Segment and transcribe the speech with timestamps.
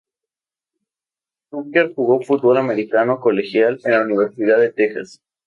[1.51, 5.21] Tucker jugó fútbol americano colegial en la Universidad de Texas.